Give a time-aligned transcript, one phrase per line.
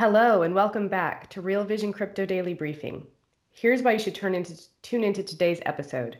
[0.00, 3.06] Hello and welcome back to Real Vision Crypto Daily Briefing.
[3.50, 6.16] Here's why you should turn into, tune into today's episode.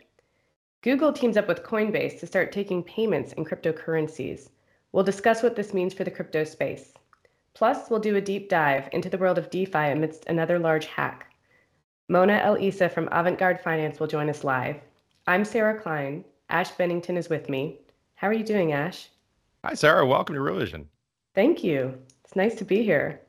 [0.82, 4.50] Google teams up with Coinbase to start taking payments in cryptocurrencies.
[4.92, 6.92] We'll discuss what this means for the crypto space.
[7.54, 11.32] Plus, we'll do a deep dive into the world of DeFi amidst another large hack.
[12.10, 14.76] Mona El Isa from Avantgarde Finance will join us live.
[15.26, 16.22] I'm Sarah Klein.
[16.50, 17.78] Ash Bennington is with me.
[18.16, 19.08] How are you doing, Ash?
[19.64, 20.06] Hi, Sarah.
[20.06, 20.86] Welcome to Real Vision.
[21.34, 21.98] Thank you.
[22.22, 23.22] It's nice to be here.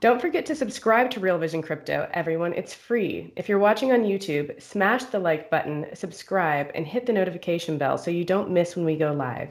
[0.00, 2.52] Don't forget to subscribe to Real Vision Crypto, everyone.
[2.52, 3.32] It's free.
[3.34, 7.98] If you're watching on YouTube, smash the like button, subscribe, and hit the notification bell
[7.98, 9.48] so you don't miss when we go live.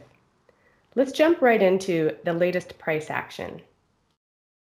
[0.95, 3.61] Let's jump right into the latest price action.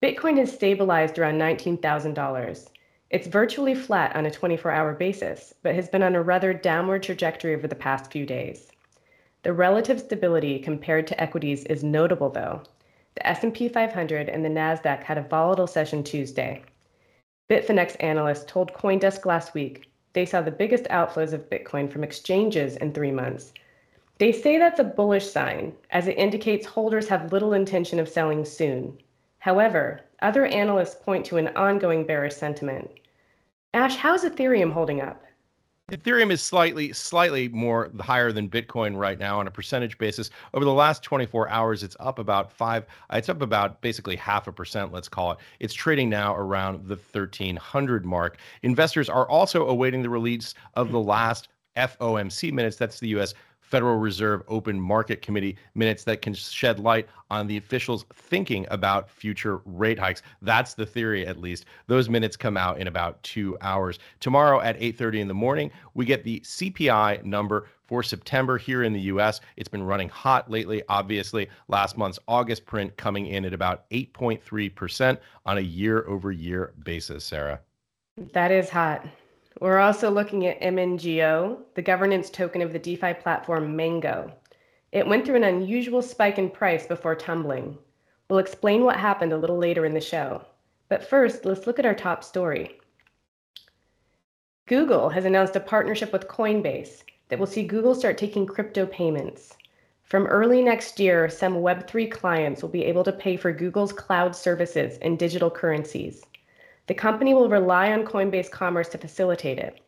[0.03, 2.67] Bitcoin has stabilized around $19,000.
[3.09, 7.55] It's virtually flat on a 24-hour basis, but has been on a rather downward trajectory
[7.55, 8.67] over the past few days.
[9.43, 12.61] The relative stability compared to equities is notable though,
[13.15, 16.63] the S&P 500 and the Nasdaq had a volatile session Tuesday.
[17.49, 22.77] Bitfinex analysts told CoinDesk last week they saw the biggest outflows of Bitcoin from exchanges
[22.77, 23.53] in 3 months.
[24.17, 28.45] They say that's a bullish sign as it indicates holders have little intention of selling
[28.45, 28.97] soon.
[29.39, 32.89] However, other analysts point to an ongoing bearish sentiment.
[33.73, 35.23] Ash, how's Ethereum holding up?
[35.91, 40.29] Ethereum is slightly slightly more higher than Bitcoin right now on a percentage basis.
[40.53, 42.85] Over the last 24 hours, it's up about five.
[43.09, 44.93] Uh, it's up about basically half a percent.
[44.93, 45.39] Let's call it.
[45.59, 48.37] It's trading now around the 1300 mark.
[48.63, 52.77] Investors are also awaiting the release of the last FOMC minutes.
[52.77, 53.33] That's the U.S.
[53.71, 59.09] Federal Reserve Open Market Committee minutes that can shed light on the officials thinking about
[59.09, 60.21] future rate hikes.
[60.41, 61.65] That's the theory, at least.
[61.87, 63.97] Those minutes come out in about two hours.
[64.19, 68.91] Tomorrow at 8:30 in the morning, we get the CPI number for September here in
[68.91, 69.39] the US.
[69.55, 71.47] It's been running hot lately, obviously.
[71.69, 77.23] Last month's August print coming in at about 8.3% on a year over year basis,
[77.23, 77.61] Sarah.
[78.33, 79.05] That is hot.
[79.59, 84.31] We're also looking at MNGO, the governance token of the DeFi platform Mango.
[84.91, 87.77] It went through an unusual spike in price before tumbling.
[88.29, 90.45] We'll explain what happened a little later in the show.
[90.87, 92.79] But first, let's look at our top story.
[94.67, 99.57] Google has announced a partnership with Coinbase that will see Google start taking crypto payments.
[100.03, 104.35] From early next year, some Web3 clients will be able to pay for Google's cloud
[104.35, 106.23] services in digital currencies.
[106.91, 109.79] The company will rely on Coinbase Commerce to facilitate it.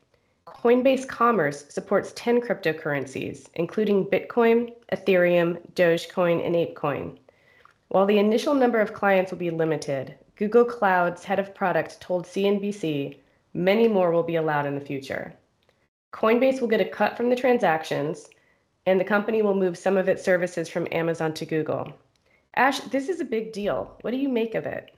[0.47, 7.17] Coinbase Commerce supports 10 cryptocurrencies, including Bitcoin, Ethereum, Dogecoin, and ApeCoin.
[7.89, 12.25] While the initial number of clients will be limited, Google Cloud's head of product told
[12.25, 13.17] CNBC
[13.53, 15.33] many more will be allowed in the future.
[16.13, 18.29] Coinbase will get a cut from the transactions,
[18.85, 21.91] and the company will move some of its services from Amazon to Google.
[22.55, 23.97] Ash, this is a big deal.
[24.03, 24.91] What do you make of it?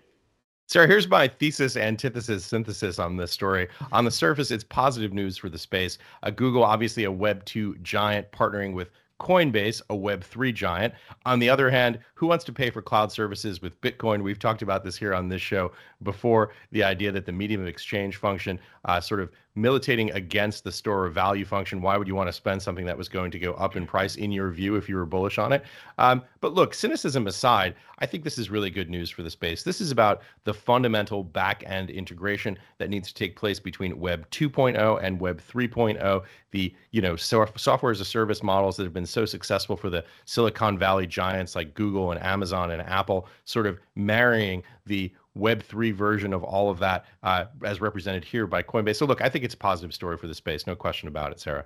[0.75, 3.69] Sarah, here's my thesis, antithesis, synthesis on this story.
[3.93, 5.97] On the surface, it's positive news for the space.
[6.21, 8.89] Uh, Google, obviously a Web 2 giant, partnering with
[9.21, 10.93] Coinbase, a Web3 giant.
[11.25, 14.21] On the other hand, who wants to pay for cloud services with Bitcoin?
[14.21, 15.71] We've talked about this here on this show
[16.03, 20.71] before the idea that the medium of exchange function uh, sort of militating against the
[20.71, 21.81] store of value function.
[21.81, 24.17] Why would you want to spend something that was going to go up in price,
[24.17, 25.63] in your view, if you were bullish on it?
[25.97, 29.63] Um, but look, cynicism aside, I think this is really good news for the space.
[29.63, 34.29] This is about the fundamental back end integration that needs to take place between Web
[34.31, 36.23] 2.0 and Web 3.0.
[36.51, 39.89] The you know so, software as a service models that have been so successful for
[39.89, 45.93] the Silicon Valley giants like Google and Amazon and Apple, sort of marrying the Web3
[45.93, 48.95] version of all of that, uh, as represented here by Coinbase.
[48.95, 51.39] So, look, I think it's a positive story for the space, no question about it,
[51.39, 51.65] Sarah.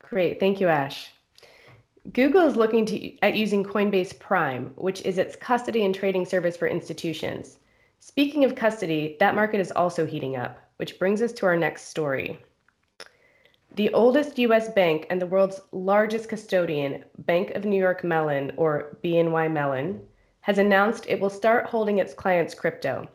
[0.00, 0.40] Great.
[0.40, 1.10] Thank you, Ash.
[2.12, 6.56] Google is looking to, at using Coinbase Prime, which is its custody and trading service
[6.56, 7.58] for institutions.
[8.00, 11.88] Speaking of custody, that market is also heating up, which brings us to our next
[11.88, 12.38] story.
[13.76, 18.98] The oldest US bank and the world's largest custodian, Bank of New York Mellon, or
[19.02, 20.00] BNY Mellon,
[20.44, 23.08] has announced it will start holding its clients' crypto.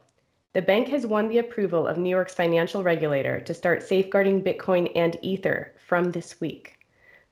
[0.53, 4.91] the bank has won the approval of New York's financial regulator to start safeguarding Bitcoin
[4.95, 6.79] and Ether from this week.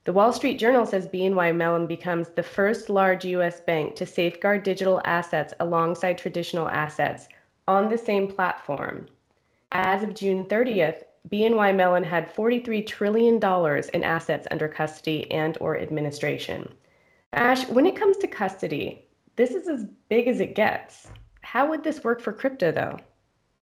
[0.04, 3.60] The Wall Street Journal says BNY Mellon becomes the first large U.S.
[3.62, 7.28] bank to safeguard digital assets alongside traditional assets
[7.68, 9.08] on the same platform.
[9.72, 13.38] As of June 30th, BNY Mellon had $43 trillion
[13.96, 16.72] in assets under custody and or administration.
[17.34, 19.07] Ash, when it comes to custody,
[19.38, 21.08] this is as big as it gets.
[21.42, 23.00] How would this work for crypto though?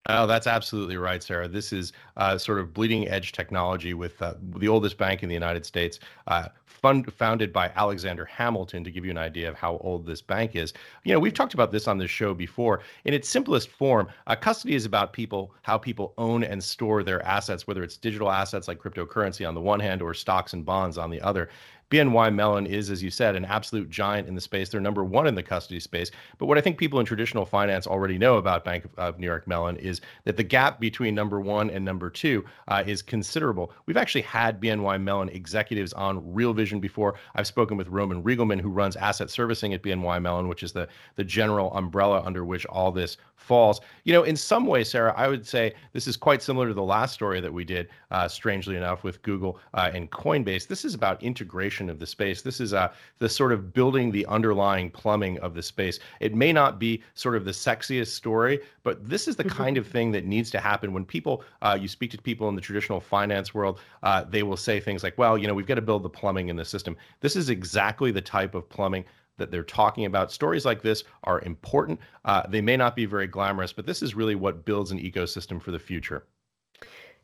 [0.09, 1.47] Oh, that's absolutely right, Sarah.
[1.47, 5.35] This is uh, sort of bleeding edge technology with uh, the oldest bank in the
[5.35, 8.83] United States, uh, fund, founded by Alexander Hamilton.
[8.83, 10.73] To give you an idea of how old this bank is,
[11.03, 12.81] you know we've talked about this on this show before.
[13.05, 17.23] In its simplest form, uh, custody is about people, how people own and store their
[17.23, 20.97] assets, whether it's digital assets like cryptocurrency on the one hand or stocks and bonds
[20.97, 21.49] on the other.
[21.91, 24.69] BNY Mellon is, as you said, an absolute giant in the space.
[24.69, 26.09] They're number one in the custody space.
[26.37, 29.45] But what I think people in traditional finance already know about Bank of New York
[29.45, 33.73] Mellon is that the gap between number one and number two uh, is considerable.
[33.87, 37.15] We've actually had BNY Mellon executives on Real Vision before.
[37.35, 40.87] I've spoken with Roman Regelman, who runs asset servicing at BNY Mellon, which is the
[41.15, 43.81] the general umbrella under which all this falls.
[44.05, 46.83] You know, in some ways, Sarah, I would say this is quite similar to the
[46.83, 50.67] last story that we did, uh, strangely enough, with Google uh, and Coinbase.
[50.67, 52.41] This is about integration of the space.
[52.41, 55.99] This is uh, the sort of building the underlying plumbing of the space.
[56.19, 59.57] It may not be sort of the sexiest story, but this is the mm-hmm.
[59.57, 62.55] kind of thing that needs to happen when people, uh, you speak to people in
[62.55, 65.75] the traditional finance world, uh, they will say things like, well, you know, we've got
[65.75, 66.95] to build the plumbing in the system.
[67.19, 69.05] This is exactly the type of plumbing
[69.37, 70.31] that they're talking about.
[70.31, 71.99] Stories like this are important.
[72.25, 75.61] Uh, they may not be very glamorous, but this is really what builds an ecosystem
[75.61, 76.25] for the future.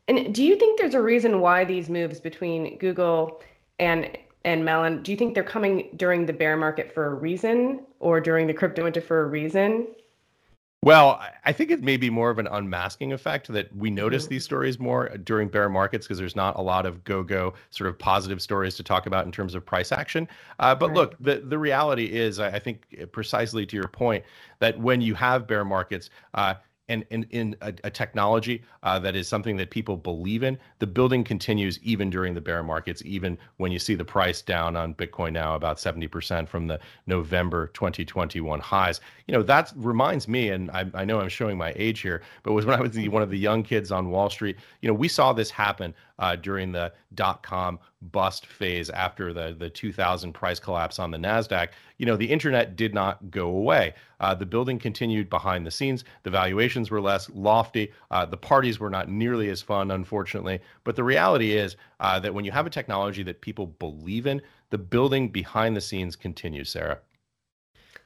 [0.08, 3.42] And do you think there's a reason why these moves between Google
[3.78, 4.16] and
[4.48, 8.18] and Mellon, do you think they're coming during the bear market for a reason or
[8.18, 9.86] during the crypto winter for a reason?
[10.82, 14.30] Well, I think it may be more of an unmasking effect that we notice mm-hmm.
[14.30, 17.98] these stories more during bear markets because there's not a lot of go-go sort of
[17.98, 20.26] positive stories to talk about in terms of price action.
[20.60, 20.96] Uh, but right.
[20.96, 24.24] look, the the reality is, I think precisely to your point
[24.60, 26.54] that when you have bear markets, uh,
[26.88, 30.86] and in, in a, a technology uh, that is something that people believe in, the
[30.86, 34.94] building continues even during the bear markets, even when you see the price down on
[34.94, 39.00] Bitcoin now about 70% from the November 2021 highs.
[39.26, 42.52] You know, that reminds me, and I, I know I'm showing my age here, but
[42.52, 44.94] was when I was the, one of the young kids on Wall Street, you know,
[44.94, 50.32] we saw this happen uh, during the dot com bust phase after the the 2000
[50.32, 51.68] price collapse on the Nasdaq.
[51.98, 53.94] You know, the internet did not go away.
[54.20, 56.04] Uh, the building continued behind the scenes.
[56.22, 57.92] The valuations were less lofty.
[58.10, 60.60] Uh, the parties were not nearly as fun, unfortunately.
[60.84, 64.42] But the reality is uh, that when you have a technology that people believe in,
[64.70, 66.70] the building behind the scenes continues.
[66.70, 66.98] Sarah.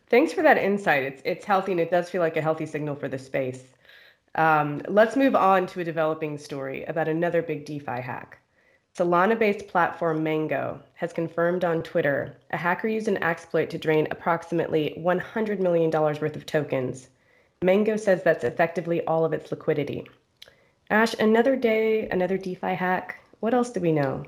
[0.09, 1.05] Thanks for that insight.
[1.05, 3.65] It's it's healthy and it does feel like a healthy signal for the space.
[4.35, 8.39] Um, let's move on to a developing story about another big DeFi hack.
[8.97, 14.07] Solana based platform Mango has confirmed on Twitter a hacker used an exploit to drain
[14.11, 17.09] approximately $100 million worth of tokens.
[17.63, 20.07] Mango says that's effectively all of its liquidity.
[20.91, 23.19] Ash, another day, another DeFi hack.
[23.41, 24.25] What else do we know?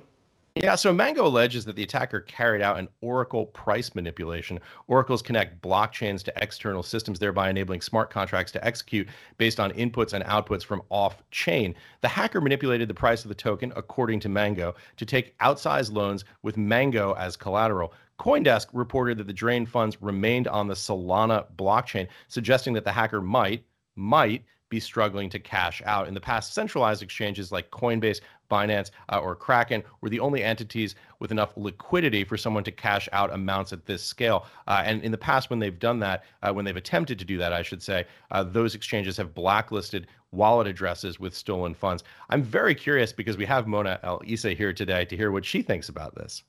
[0.56, 4.60] Yeah, so Mango alleges that the attacker carried out an Oracle price manipulation.
[4.86, 10.12] Oracles connect blockchains to external systems, thereby enabling smart contracts to execute based on inputs
[10.12, 11.74] and outputs from off chain.
[12.02, 16.24] The hacker manipulated the price of the token, according to Mango, to take outsized loans
[16.42, 17.92] with Mango as collateral.
[18.20, 23.20] Coindesk reported that the drained funds remained on the Solana blockchain, suggesting that the hacker
[23.20, 23.64] might,
[23.96, 24.44] might
[24.74, 26.08] be struggling to cash out.
[26.08, 30.96] In the past, centralized exchanges like Coinbase, Binance, uh, or Kraken were the only entities
[31.20, 34.46] with enough liquidity for someone to cash out amounts at this scale.
[34.66, 37.38] Uh, and in the past, when they've done that, uh, when they've attempted to do
[37.38, 42.02] that, I should say, uh, those exchanges have blacklisted wallet addresses with stolen funds.
[42.30, 45.62] I'm very curious because we have Mona El Isa here today to hear what she
[45.62, 46.42] thinks about this.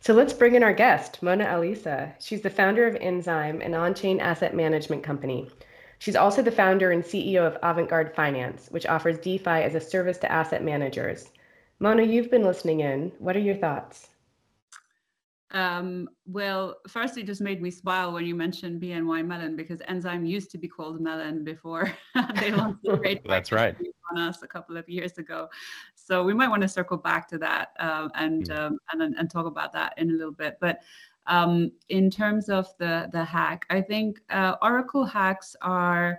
[0.00, 2.12] So let's bring in our guest, Mona El Isa.
[2.18, 5.48] She's the founder of Enzyme, an on chain asset management company.
[6.02, 10.18] She's also the founder and CEO of Avantgarde Finance, which offers DeFi as a service
[10.18, 11.30] to asset managers.
[11.78, 13.12] Mona, you've been listening in.
[13.20, 14.08] What are your thoughts?
[15.52, 20.24] Um, well, first, it just made me smile when you mentioned BNY Mellon because Enzyme
[20.24, 21.92] used to be called Mellon before
[22.40, 23.24] they launched the great.
[23.28, 23.76] That's right.
[24.10, 25.48] On us a couple of years ago,
[25.94, 28.58] so we might want to circle back to that uh, and, mm.
[28.58, 30.58] um, and and talk about that in a little bit.
[30.60, 30.80] But
[31.26, 36.18] um, in terms of the the hack, I think uh, Oracle hacks are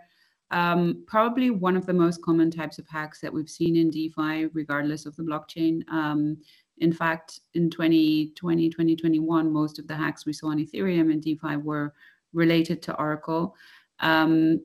[0.52, 4.48] um, probably one of the most common types of hacks that we've seen in DeFi,
[4.54, 5.82] regardless of the blockchain.
[5.90, 6.38] Um,
[6.78, 11.58] in fact, in 2020, 2021, most of the hacks we saw on Ethereum and DeFi
[11.58, 11.94] were
[12.34, 13.56] related to Oracle.
[14.00, 14.62] Um,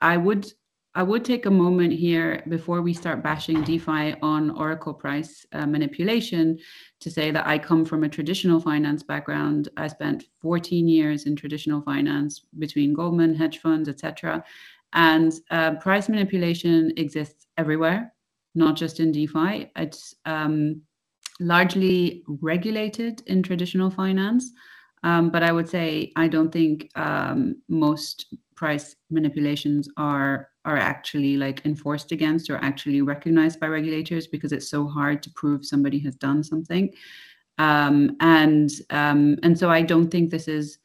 [0.00, 0.52] I would
[0.94, 5.64] I would take a moment here before we start bashing DeFi on Oracle price uh,
[5.64, 6.58] manipulation
[6.98, 9.68] to say that I come from a traditional finance background.
[9.76, 14.42] I spent 14 years in traditional finance between Goldman, hedge funds, etc.
[14.92, 18.12] And uh, price manipulation exists everywhere,
[18.56, 19.70] not just in DeFi.
[19.76, 20.82] It's um,
[21.38, 24.50] largely regulated in traditional finance.
[25.04, 31.36] Um, but I would say I don't think um, most price manipulations are are actually
[31.36, 35.98] like enforced against or actually recognized by regulators because it's so hard to prove somebody
[35.98, 36.92] has done something.
[37.58, 40.78] Um, and um, and so I don't think this is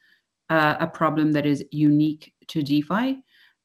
[0.48, 3.18] a problem that is unique to DeFi.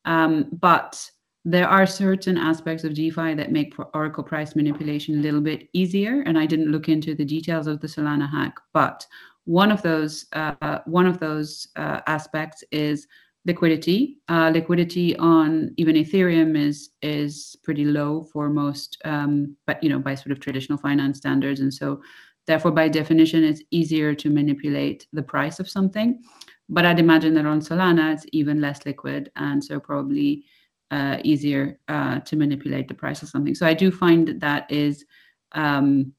[0.06, 1.10] Um, but
[1.44, 6.22] there are certain aspects of DeFi that make Oracle price manipulation a little bit easier.
[6.26, 9.06] And I didn't look into the details of the Solana hack, but
[9.46, 13.08] one of those uh, one of those uh, aspects is
[13.46, 14.18] liquidity.
[14.30, 20.00] Uh, liquidity on even Ethereum is is pretty low for most, um, but you know
[20.00, 22.02] by sort of traditional finance standards, and so
[22.48, 26.22] therefore by definition it's easier to manipulate the price of something.
[26.70, 30.46] But I'd imagine that on Solana it's even less liquid, and so probably
[30.92, 33.56] uh, easier uh, to manipulate the price of something.
[33.56, 35.06] So I do find that that is.
[35.54, 36.14] Um,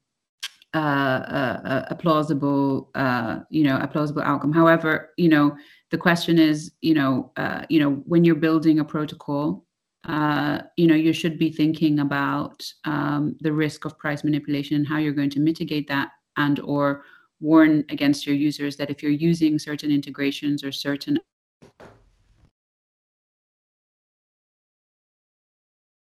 [0.75, 4.51] uh, a, a, plausible, uh, you know, a plausible outcome.
[4.51, 5.55] However, you know,
[5.93, 9.63] the question is, you know, uh, you know, when you're building a protocol,
[10.05, 14.87] uh, you know, you should be thinking about um, the risk of price manipulation and
[14.87, 17.03] how you're going to mitigate that, and or
[17.41, 21.19] warn against your users that if you're using certain integrations or certain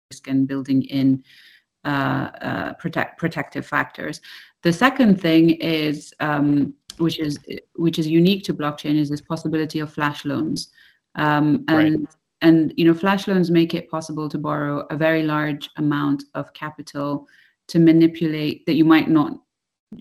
[0.10, 1.22] risk and building in
[1.84, 4.22] uh, uh, protect protective factors.
[4.62, 7.40] The second thing is, um, which is
[7.76, 10.72] which is unique to blockchain, is this possibility of flash loans,
[11.16, 12.16] um, and right.
[12.42, 16.54] and you know flash loans make it possible to borrow a very large amount of
[16.54, 17.28] capital
[17.68, 19.40] to manipulate that you might not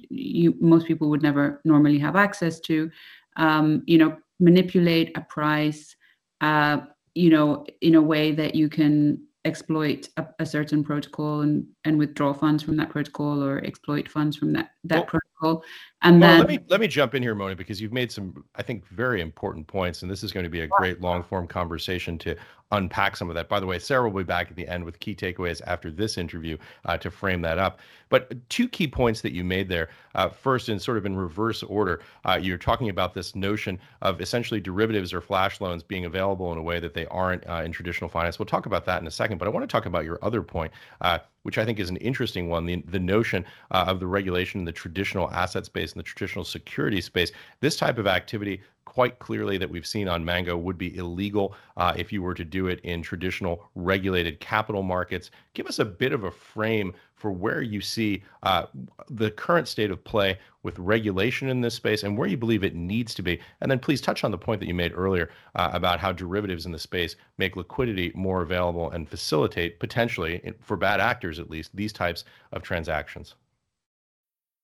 [0.08, 2.90] you most people would never normally have access to
[3.36, 5.96] um, you know manipulate a price
[6.40, 6.78] uh,
[7.14, 11.98] you know in a way that you can exploit a, a, certain protocol and, and
[11.98, 15.64] withdraw funds from that protocol or exploit funds from that that well, protocol
[16.02, 18.44] and well, then let me let me jump in here moni because you've made some
[18.56, 21.46] i think very important points and this is going to be a great long form
[21.46, 22.36] conversation to
[22.72, 23.48] unpack some of that.
[23.48, 26.18] By the way sarah will be back at the end with key takeaways after this
[26.18, 27.78] interview uh, to frame that up.
[28.08, 31.62] But two key points that you made there uh, first in sort of in reverse
[31.62, 36.50] order uh, you're talking about this notion of essentially derivatives or flash loans being available
[36.52, 38.38] in a way that they aren't uh, in traditional finance.
[38.38, 40.42] We'll talk about that in a second but i want to talk about your other
[40.42, 42.66] point uh, which I think is an interesting one.
[42.66, 46.44] The, the notion uh, of the regulation in the traditional asset space and the traditional
[46.44, 47.32] security space.
[47.60, 48.60] This type of activity,
[48.92, 52.44] quite clearly, that we've seen on Mango would be illegal uh, if you were to
[52.44, 55.30] do it in traditional regulated capital markets.
[55.54, 58.66] Give us a bit of a frame for where you see uh,
[59.08, 62.74] the current state of play with regulation in this space and where you believe it
[62.74, 63.40] needs to be.
[63.62, 66.66] And then please touch on the point that you made earlier uh, about how derivatives
[66.66, 71.74] in the space make liquidity more available and facilitate potentially, for bad actors at least,
[71.74, 73.36] these types of transactions.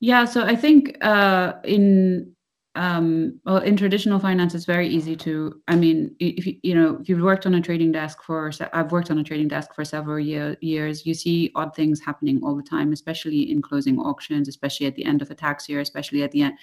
[0.00, 2.34] Yeah, so I think uh, in
[2.76, 5.60] um, well, in traditional finance, it's very easy to.
[5.68, 8.92] I mean, if you, you know, if you've worked on a trading desk for, I've
[8.92, 11.04] worked on a trading desk for several year, years.
[11.04, 15.04] You see odd things happening all the time, especially in closing auctions, especially at the
[15.04, 16.54] end of a tax year, especially at the end,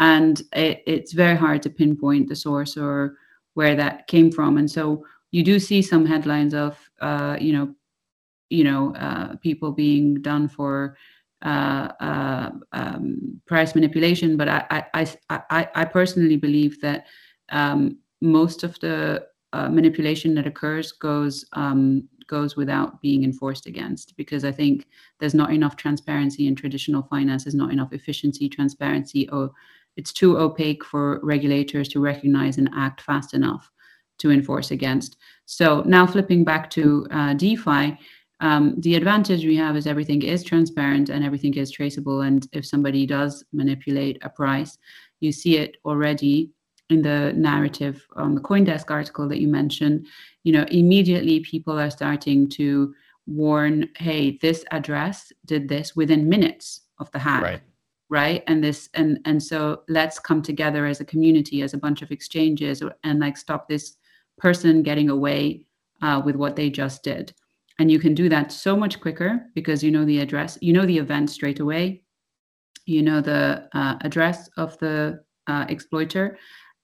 [0.00, 3.16] and it, it's very hard to pinpoint the source or
[3.54, 4.56] where that came from.
[4.56, 7.74] And so you do see some headlines of, uh, you know,
[8.48, 10.96] you know, uh, people being done for
[11.42, 17.06] uh, uh, um, price manipulation, but I, I, I, I personally believe that
[17.50, 24.16] um, most of the uh, manipulation that occurs goes um, goes without being enforced against
[24.16, 24.86] because I think
[25.18, 27.44] there's not enough transparency in traditional finance.
[27.44, 29.50] There's not enough efficiency, transparency, or
[29.96, 33.70] it's too opaque for regulators to recognize and act fast enough
[34.18, 35.16] to enforce against.
[35.46, 37.98] So now flipping back to uh, DeFi,
[38.40, 42.22] um, the advantage we have is everything is transparent and everything is traceable.
[42.22, 44.78] And if somebody does manipulate a price,
[45.20, 46.50] you see it already
[46.88, 50.06] in the narrative on the CoinDesk article that you mentioned,
[50.42, 52.94] you know, immediately people are starting to
[53.26, 57.42] warn, hey, this address did this within minutes of the hack.
[57.42, 57.60] Right.
[58.08, 58.42] Right.
[58.48, 62.10] And this and and so let's come together as a community, as a bunch of
[62.10, 63.98] exchanges and like stop this
[64.36, 65.64] person getting away
[66.02, 67.32] uh, with what they just did.
[67.80, 70.84] And you can do that so much quicker because you know the address, you know
[70.84, 72.02] the event straight away,
[72.84, 76.36] you know the uh, address of the uh, exploiter,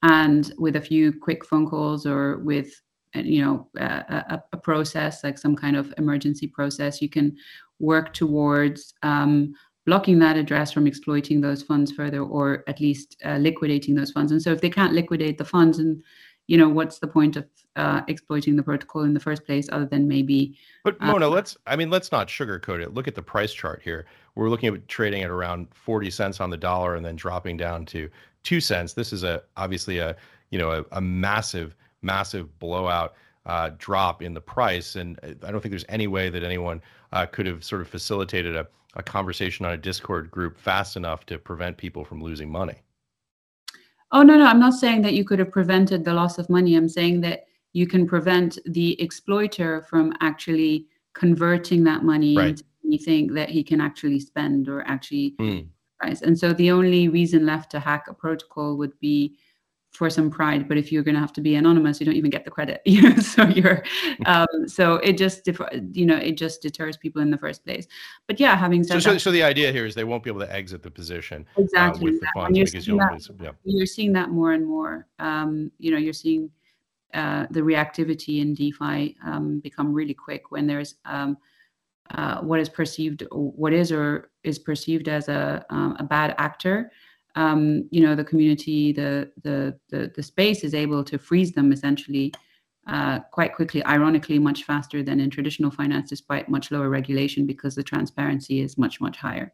[0.03, 2.81] and with a few quick phone calls or with
[3.15, 7.37] uh, you know a, a, process like some kind of emergency process you can
[7.79, 9.53] work towards um,
[9.85, 14.33] blocking that address from exploiting those funds further or at least uh, liquidating those funds.
[14.33, 16.03] And so if they can't liquidate the funds and
[16.47, 19.85] you know what's the point of uh, exploiting the protocol in the first place other
[19.85, 22.95] than maybe but uh, mona let's i mean let's not sugarcoat it.
[22.95, 24.07] Look at the price chart here.
[24.35, 27.87] We're looking at trading at around 40 cents on the dollar and then dropping down
[27.87, 28.11] to
[28.43, 28.93] two cents.
[28.93, 30.17] This is a obviously a
[30.51, 33.15] you know a, a massive massive blowout
[33.47, 34.97] uh, drop in the price.
[34.97, 38.57] And i don't think there's any way that anyone uh, could have sort of facilitated
[38.57, 42.83] a, a conversation on a discord group fast enough to prevent people from losing money
[44.13, 46.77] Oh, no, no, I'm not saying that you could have prevented the loss of money.
[46.77, 52.49] I'm saying that you can prevent the exploiter from actually converting that money right.
[52.51, 55.67] into anything that he can actually spend or actually mm.
[55.99, 56.23] price.
[56.23, 59.37] And so the only reason left to hack a protocol would be
[59.97, 62.31] for some pride but if you're going to have to be anonymous you don't even
[62.31, 63.83] get the credit you know so you're
[64.27, 65.47] um, so it just
[65.93, 67.87] you know it just deters people in the first place.
[68.27, 70.41] But yeah having said so, that, so, the idea here is they won't be able
[70.41, 72.01] to exit the position exactly.
[72.01, 73.51] uh, with the funds you're, seeing that, yeah.
[73.65, 76.51] you're seeing that more and more um, you know you're seeing
[77.15, 81.39] uh, the reactivity in DeFi um, become really quick when there's um,
[82.11, 86.91] uh, what is perceived, what is or is perceived as a um, a bad actor
[87.37, 91.71] um, you know the community the, the, the the space is able to freeze them
[91.73, 92.33] essentially
[92.89, 97.75] uh, quite quickly ironically much faster than in traditional finance despite much lower regulation because
[97.75, 99.53] the transparency is much much higher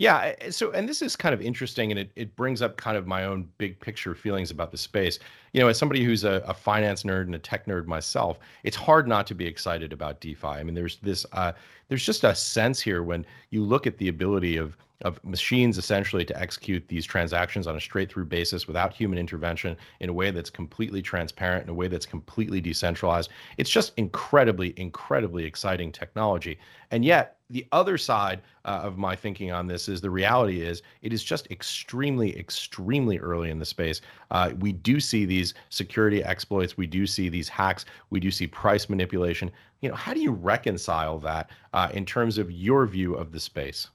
[0.00, 0.32] yeah.
[0.48, 3.24] So, and this is kind of interesting, and it, it brings up kind of my
[3.24, 5.18] own big picture feelings about the space.
[5.52, 8.76] You know, as somebody who's a, a finance nerd and a tech nerd myself, it's
[8.76, 10.46] hard not to be excited about DeFi.
[10.46, 11.52] I mean, there's this, uh,
[11.88, 16.24] there's just a sense here when you look at the ability of of machines essentially
[16.26, 20.30] to execute these transactions on a straight through basis without human intervention in a way
[20.30, 23.30] that's completely transparent, in a way that's completely decentralized.
[23.56, 26.58] It's just incredibly, incredibly exciting technology.
[26.90, 30.82] And yet, the other side uh, of my thinking on this is the reality is
[31.02, 34.02] it is just extremely, extremely early in the space.
[34.30, 38.46] Uh, we do see these security exploits, we do see these hacks, we do see
[38.46, 39.50] price manipulation.
[39.80, 43.40] You know, how do you reconcile that uh, in terms of your view of the
[43.40, 43.88] space?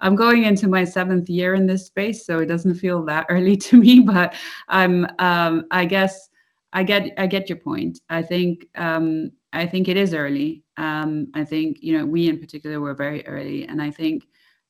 [0.00, 3.56] I'm going into my seventh year in this space, so it doesn't feel that early
[3.68, 4.00] to me.
[4.00, 4.34] But
[4.68, 6.28] I'm, um, I guess,
[6.72, 8.00] I get, I get your point.
[8.10, 10.64] I think, um, I think it is early.
[10.76, 14.26] Um, I think you know we in particular were very early, and I think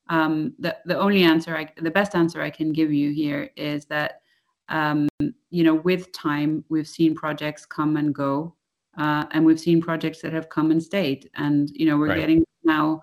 [0.08, 3.86] um, the the only answer, I, the best answer I can give you here is
[3.86, 4.20] that
[4.68, 5.08] um,
[5.50, 8.54] you know with time we've seen projects come and go,
[8.98, 12.20] uh, and we've seen projects that have come and stayed, and you know we're right.
[12.20, 13.02] getting now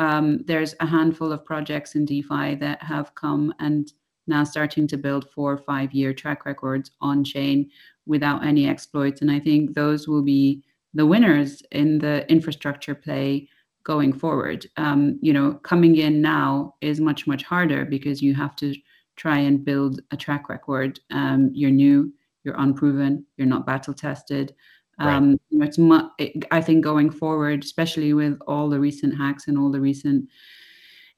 [0.00, 3.92] um, there's a handful of projects in DeFi that have come and
[4.26, 7.68] now starting to build four or five year track records on chain
[8.06, 9.20] without any exploits.
[9.20, 10.62] And I think those will be
[10.94, 13.46] the winners in the infrastructure play
[13.84, 14.66] going forward.
[14.78, 18.74] Um, you know, coming in now is much, much harder because you have to
[19.20, 20.98] try and build a track record.
[21.10, 22.10] Um, you're new,
[22.42, 24.54] you're unproven, you're not battle tested.
[24.98, 25.40] Um, right.
[25.50, 29.46] you know, it's mu- it, I think going forward, especially with all the recent hacks
[29.46, 30.26] and all the recent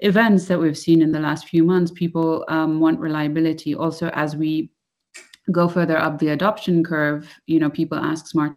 [0.00, 3.72] events that we've seen in the last few months, people um, want reliability.
[3.76, 4.72] Also, as we
[5.52, 8.56] go further up the adoption curve, you know, people ask smart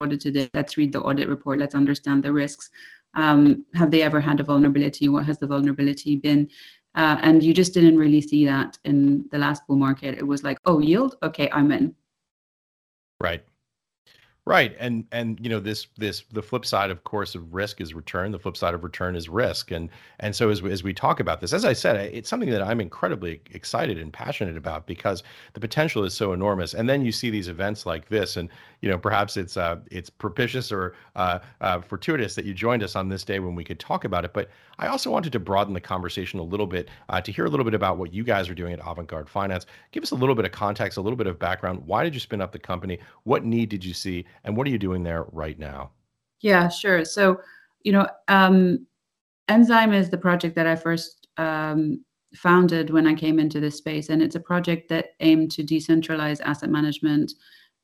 [0.00, 1.58] audited Let's read the audit report.
[1.58, 2.70] Let's understand the risks.
[3.14, 5.08] Um, have they ever had a vulnerability?
[5.08, 6.48] What has the vulnerability been?
[6.94, 10.16] Uh, and you just didn't really see that in the last bull market.
[10.16, 11.94] It was like, oh, yield, okay, I'm in.
[13.20, 13.44] Right.
[14.46, 17.94] Right, and and you know this this the flip side, of course, of risk is
[17.94, 18.30] return.
[18.30, 19.88] The flip side of return is risk, and
[20.20, 22.60] and so as we, as we talk about this, as I said, it's something that
[22.60, 25.22] I'm incredibly excited and passionate about because
[25.54, 26.74] the potential is so enormous.
[26.74, 28.50] And then you see these events like this, and
[28.82, 32.96] you know perhaps it's uh it's propitious or uh, uh, fortuitous that you joined us
[32.96, 34.34] on this day when we could talk about it.
[34.34, 37.50] But I also wanted to broaden the conversation a little bit uh, to hear a
[37.50, 39.66] little bit about what you guys are doing at Avantgarde Finance.
[39.92, 41.82] Give us a little bit of context, a little bit of background.
[41.86, 42.98] Why did you spin up the company?
[43.24, 44.24] What need did you see?
[44.44, 45.90] and what are you doing there right now?
[46.40, 47.04] Yeah, sure.
[47.04, 47.40] So,
[47.82, 48.86] you know, um,
[49.48, 54.08] Enzyme is the project that I first um, founded when I came into this space,
[54.08, 57.32] and it's a project that aimed to decentralize asset management,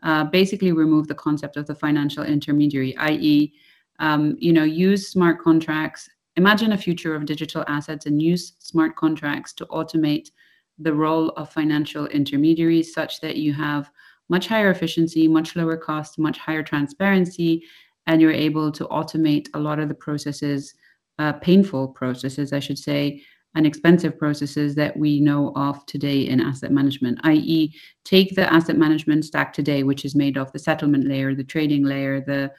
[0.03, 3.53] uh, basically remove the concept of the financial intermediary, i.e.,
[3.99, 6.09] um, you know, use smart contracts.
[6.37, 10.31] Imagine a future of digital assets and use smart contracts to automate
[10.79, 13.91] the role of financial intermediaries such that you have
[14.29, 17.65] much higher efficiency, much lower cost, much higher transparency,
[18.07, 20.75] and you're able to automate a lot of the processes,
[21.19, 23.23] uh, painful processes, I should say,
[23.55, 28.79] and expensive processes that we know of today in asset management, i.e., take the asset
[28.79, 32.53] management stack today, which is made of the settlement layer, the trading layer, the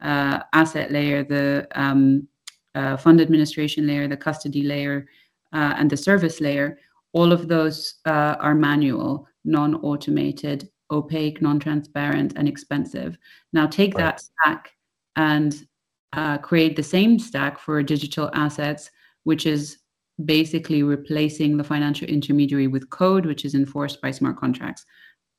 [0.00, 2.26] uh, asset layer, the um,
[2.74, 5.06] uh, fund administration layer, the custody layer,
[5.52, 6.78] uh, and the service layer.
[7.12, 13.16] All of those uh, are manual, non automated, opaque, non transparent, and expensive.
[13.52, 14.04] Now, take right.
[14.04, 14.72] that stack
[15.16, 15.66] and
[16.12, 18.90] uh, create the same stack for digital assets,
[19.24, 19.78] which is
[20.24, 24.84] basically replacing the financial intermediary with code, which is enforced by smart contracts.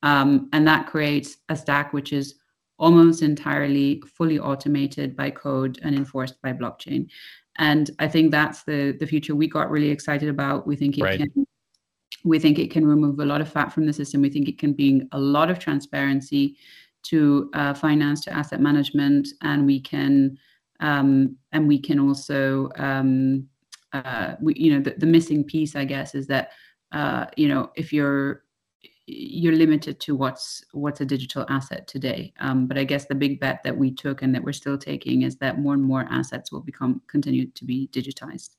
[0.04, 2.36] Um, and that creates a stack which is
[2.80, 7.08] almost entirely fully automated by code and enforced by blockchain.
[7.58, 10.66] And I think that's the the future we got really excited about.
[10.66, 11.20] We think it right.
[11.20, 11.46] can
[12.24, 14.22] we think it can remove a lot of fat from the system.
[14.22, 16.58] We think it can bring a lot of transparency
[17.04, 20.38] to uh, finance to asset management, and we can
[20.80, 23.48] um, and we can also um,
[23.94, 26.52] uh, we, you know the, the missing piece i guess is that
[26.92, 28.44] uh, you know if you're
[29.12, 33.40] you're limited to what's what's a digital asset today um, but i guess the big
[33.40, 36.52] bet that we took and that we're still taking is that more and more assets
[36.52, 38.56] will become continue to be digitized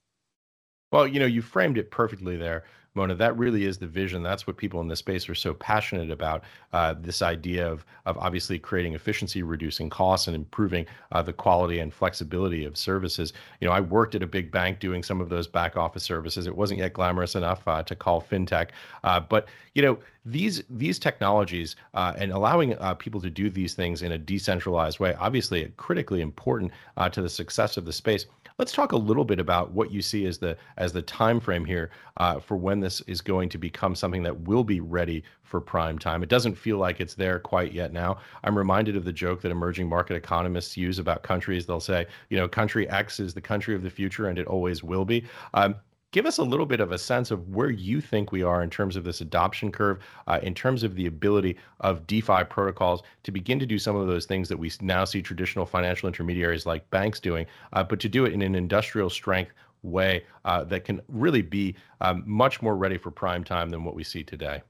[0.91, 4.23] well you know you framed it perfectly there Mona, that really is the vision.
[4.23, 6.43] That's what people in this space are so passionate about.
[6.73, 11.79] Uh, this idea of of obviously creating efficiency, reducing costs, and improving uh, the quality
[11.79, 13.33] and flexibility of services.
[13.61, 16.49] You know, I worked at a big bank doing some of those back office services.
[16.49, 18.71] It wasn't yet glamorous enough uh, to call fintech,
[19.05, 19.99] uh, but you know
[20.31, 25.01] these these technologies uh, and allowing uh, people to do these things in a decentralized
[25.01, 26.73] way, obviously critically important
[27.13, 28.27] to the success of the space.
[28.61, 31.65] Let's talk a little bit about what you see as the as the time frame
[31.65, 35.63] here uh, for when this is going to become something that will be ready for
[35.63, 36.23] prime time.
[36.23, 38.19] It doesn't feel like it's there quite yet now.
[38.45, 41.65] I'm reminded of the joke that emerging market economists use about countries.
[41.65, 44.85] They'll say, you know, country X is the country of the future, and it always
[44.85, 45.25] will be.
[45.55, 45.77] Um,
[46.13, 48.71] give us a little bit of a sense of where you think we are in
[48.71, 53.31] terms of this adoption curve, uh, in terms of the ability of DeFi protocols to
[53.31, 56.89] begin to do some of those things that we now see traditional financial intermediaries like
[56.91, 61.01] banks doing, uh, but to do it in an industrial strength way uh, that can
[61.09, 64.63] really be um, much more ready for prime time than what we see today?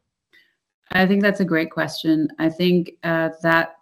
[0.93, 2.29] I think that's a great question.
[2.39, 3.77] I think uh, that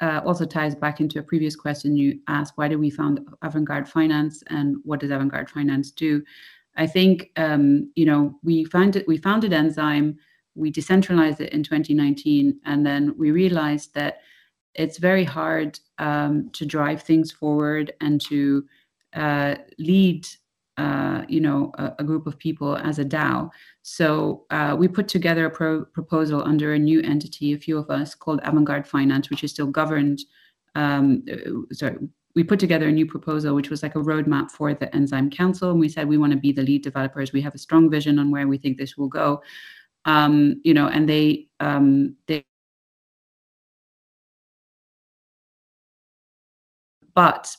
[0.00, 3.86] uh, also ties back into a previous question you asked why did we found avantgarde
[3.86, 6.22] finance and what does avantgarde finance do
[6.76, 10.16] I think um, you know we founded we founded Enzyme,
[10.54, 14.20] we decentralized it in 2019, and then we realized that
[14.74, 18.64] it's very hard um, to drive things forward and to
[19.14, 20.26] uh, lead
[20.76, 23.48] uh, you know a, a, group of people as a DAO.
[23.82, 27.90] So uh, we put together a pro- proposal under a new entity, a few of
[27.90, 30.20] us called Avantgarde Finance, which is still governed.
[30.74, 31.96] Um, uh, sorry,
[32.34, 35.70] we put together a new proposal, which was like a roadmap for the Enzyme Council.
[35.70, 37.32] And we said we want to be the lead developers.
[37.32, 39.42] We have a strong vision on where we think this will go.
[40.04, 42.44] Um, you know, and they um, they
[47.14, 47.54] but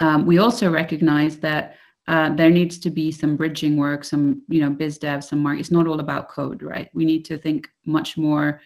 [0.00, 1.76] um, we also recognize that
[2.08, 5.60] uh, there needs to be some bridging work, some you know biz dev, some market.
[5.60, 6.88] It's not all about code, right?
[6.94, 8.60] We need to think much more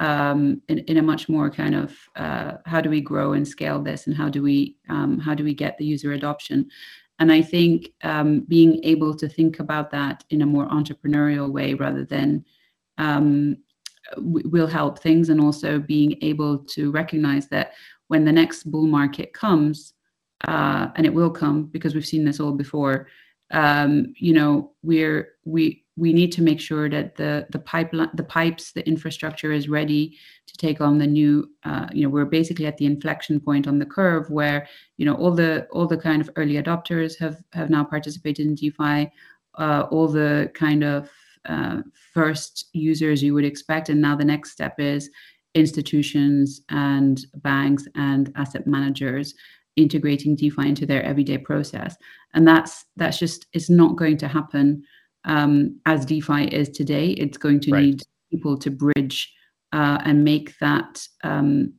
[0.00, 3.82] um, in, in a much more kind of uh, how do we grow and scale
[3.82, 6.68] this and how do we um, how do we get the user adoption?
[7.18, 11.72] And i think um, being able to think about that in a more entrepreneurial way
[11.74, 12.44] rather than
[12.98, 13.56] um,
[14.18, 17.72] will help things and also being able to recognize that
[18.08, 19.94] when the next bull market comes
[20.46, 23.08] uh, and it will come because we've seen this all before
[23.52, 28.24] um, you know we're we we need to make sure that the the pipeline the
[28.24, 32.66] pipes the infrastructure is ready to take on the new uh, you know we're basically
[32.66, 36.20] at the inflection point on the curve where you know all the all the kind
[36.20, 39.10] of early adopters have have now participated in defi
[39.58, 41.10] uh, all the kind of
[41.46, 41.80] uh,
[42.12, 45.10] first users you would expect and now the next step is
[45.54, 49.34] institutions and banks and asset managers
[49.76, 51.96] integrating DeFi into their everyday process.
[52.34, 54.82] And that's that's just it's not going to happen
[55.26, 57.10] um, as DeFi is today.
[57.10, 57.84] It's going to right.
[57.84, 59.32] need people to bridge
[59.72, 61.74] uh, and make that um,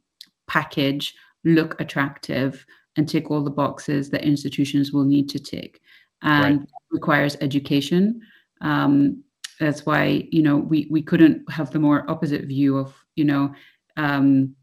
[0.47, 5.79] package look attractive and tick all the boxes that institutions will need to tick.
[6.21, 6.67] and right.
[6.91, 8.21] requires education.
[8.61, 9.23] Um,
[9.59, 13.53] that's why you know we we couldn't have the more opposite view of you know
[13.97, 14.55] um,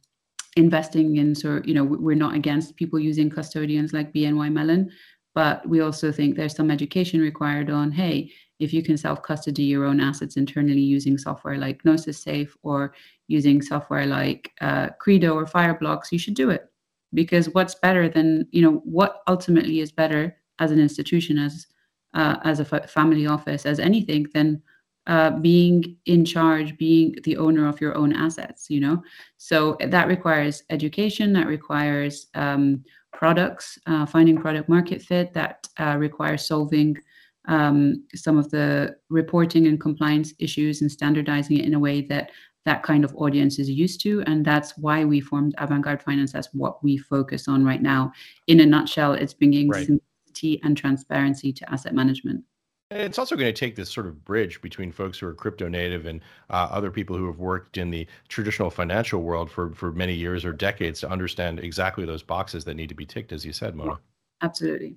[0.57, 4.91] investing in sort you know we're not against people using custodians like BNY Mellon,
[5.35, 9.65] but we also think there's some education required on hey if you can self custody
[9.65, 12.95] your own assets internally using software like Gnosis Safe or
[13.29, 16.71] using software like uh, Qredo or Fireblocks, you should do it
[17.13, 21.67] because what's better than you know what ultimately is better as an institution as
[22.15, 24.63] uh, as a family office as anything than
[25.07, 29.03] uh, being in charge, being the owner of your own assets, you know?
[29.37, 35.97] So that requires education, that requires um, products, uh, finding product market fit, that uh,
[35.99, 36.97] requires solving
[37.47, 42.31] um, some of the reporting and compliance issues and standardizing it in a way that
[42.65, 44.23] that kind of audience is used to.
[44.23, 48.13] And that's why we formed Avantgarde Finance That's what we focus on right now.
[48.47, 49.87] In a nutshell, it's bringing right.
[49.87, 52.43] simplicity and transparency to asset management.
[52.91, 56.07] It's also going to take this sort of bridge between folks who are crypto native
[56.07, 60.15] and uh, other people who have worked in the traditional financial world for, for many
[60.15, 63.53] years or decades to understand exactly those boxes that need to be ticked, as you
[63.53, 63.99] said, Mona.
[64.43, 64.97] Absolutely.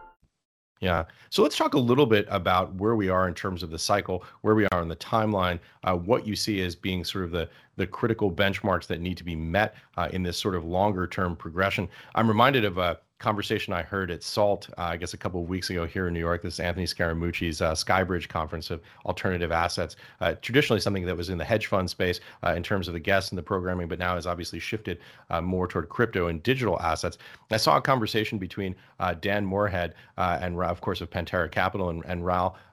[0.81, 1.05] Yeah.
[1.29, 4.23] So let's talk a little bit about where we are in terms of the cycle,
[4.41, 7.47] where we are in the timeline, uh, what you see as being sort of the
[7.77, 11.35] the critical benchmarks that need to be met uh, in this sort of longer term
[11.35, 11.87] progression.
[12.15, 15.47] I'm reminded of a conversation I heard at SALT, uh, I guess a couple of
[15.47, 16.41] weeks ago here in New York.
[16.41, 19.95] This is Anthony Scaramucci's uh, Skybridge conference of alternative assets.
[20.19, 22.99] Uh, traditionally, something that was in the hedge fund space uh, in terms of the
[22.99, 26.81] guests and the programming, but now has obviously shifted uh, more toward crypto and digital
[26.81, 27.19] assets.
[27.51, 32.03] I saw a conversation between uh, Dan Morehead and, of course, of Pantera Capital and,
[32.05, 32.25] and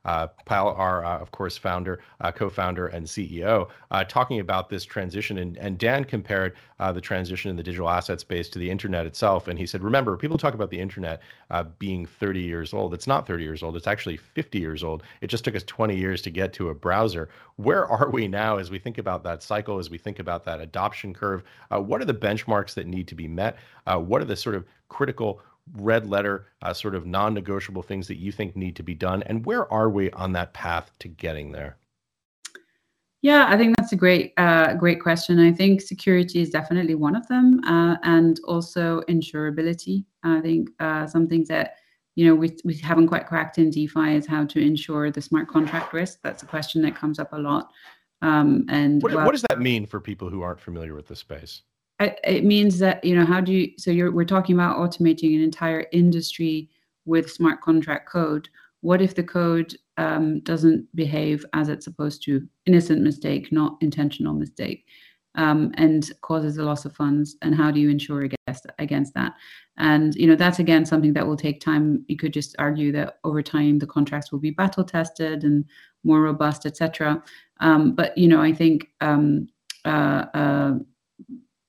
[0.08, 2.00] Raoul Pal, our, of course, founder,
[2.34, 3.68] co-founder, and CEO,
[4.08, 5.38] talking about this transition.
[5.38, 9.48] And, and Dan compared the transition in the digital asset space to the internet itself.
[9.48, 12.94] And he said, remember, people talk about the internet uh, being 30 years old.
[12.94, 13.76] It's not 30 years old.
[13.76, 15.02] It's actually 50 years old.
[15.20, 17.28] It just took us 20 years to get to a browser.
[17.56, 20.60] Where are we now as we think about that cycle, as we think about that
[20.60, 21.42] adoption curve?
[21.70, 23.58] Uh, what are the benchmarks that need to be met?
[23.86, 25.40] Uh, what are the sort of critical
[25.74, 29.22] red letter, uh, sort of non negotiable things that you think need to be done?
[29.24, 31.76] And where are we on that path to getting there?
[33.20, 35.40] Yeah, I think that's a great, uh, great question.
[35.40, 40.04] I think security is definitely one of them, uh, and also insurability.
[40.22, 41.74] I think uh, something that
[42.14, 45.48] you know we we haven't quite cracked in DeFi is how to ensure the smart
[45.48, 46.20] contract risk.
[46.22, 47.70] That's a question that comes up a lot.
[48.22, 51.16] Um, and what, well, what does that mean for people who aren't familiar with the
[51.16, 51.62] space?
[52.00, 55.42] It means that you know how do you so you're we're talking about automating an
[55.42, 56.70] entire industry
[57.06, 58.48] with smart contract code.
[58.82, 64.32] What if the code um, doesn't behave as it's supposed to, innocent mistake, not intentional
[64.32, 64.86] mistake,
[65.34, 67.36] um, and causes a loss of funds.
[67.42, 69.34] And how do you ensure against against that?
[69.76, 72.04] And you know that's again something that will take time.
[72.08, 75.64] You could just argue that over time the contracts will be battle tested and
[76.04, 77.22] more robust, etc.
[77.60, 79.48] Um, but you know I think um,
[79.84, 80.74] uh, uh,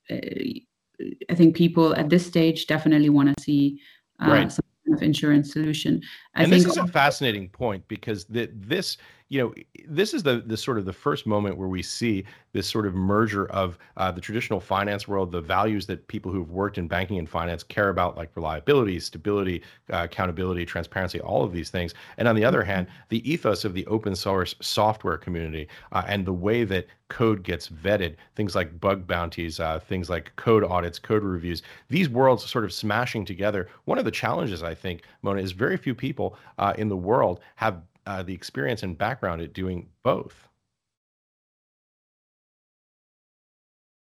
[0.09, 3.79] I think people at this stage definitely want to see
[4.21, 4.51] uh, right.
[4.51, 6.01] some kind of insurance solution.
[6.35, 8.97] I and think this is a fascinating point because the, this
[9.29, 9.53] you know,
[9.87, 12.95] this is the the sort of the first moment where we see this sort of
[12.95, 17.19] merger of uh, the traditional finance world, the values that people who've worked in banking
[17.19, 19.61] and finance care about, like reliability, stability,
[19.93, 21.93] uh, accountability, transparency, all of these things.
[22.17, 23.01] And on the other hand, mm-hmm.
[23.09, 27.69] the ethos of the open source software community uh, and the way that code gets
[27.69, 32.63] vetted, things like bug bounties, uh, things like code audits, code reviews, these worlds sort
[32.63, 33.67] of smashing together.
[33.85, 37.41] One of the challenges, I think, Mona, is very few people uh, in the world
[37.55, 40.49] have uh, the experience and background at doing both.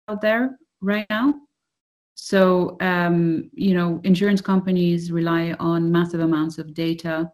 [0.09, 1.35] Out there right now.
[2.15, 7.33] So um, you know insurance companies rely on massive amounts of data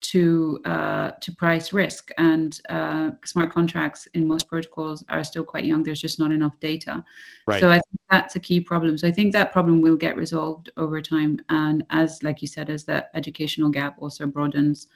[0.00, 2.10] to uh, to price risk.
[2.18, 5.84] And uh, smart contracts in most protocols are still quite young.
[5.84, 7.04] There's just not enough data.
[7.46, 7.60] Right.
[7.60, 8.98] so i think that's a key problem.
[8.98, 11.40] So i think that problem will get resolved over time.
[11.50, 14.88] And as like you said as the educational gap also broadens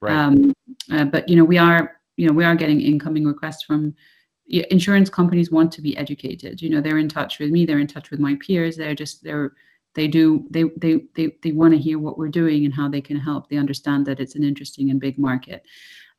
[0.00, 0.14] Right.
[0.14, 0.52] Um,
[0.92, 3.94] uh, but you know, we are you know we are getting incoming requests from
[4.48, 6.62] insurance companies want to be educated.
[6.62, 8.76] You know, they're in touch with me, they're in touch with my peers.
[8.76, 9.52] They're just they're
[9.96, 13.00] they do they they they, they want to hear what we're doing and how they
[13.00, 15.64] can help they understand that it's an interesting and big market